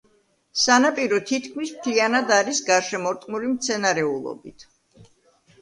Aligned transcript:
სანაპირო 0.61 1.19
თითქმის 1.31 1.73
მთლიანად 1.75 2.33
არის 2.37 2.63
გარშემორტყმული 2.71 3.53
მცენარეულობით. 3.53 4.67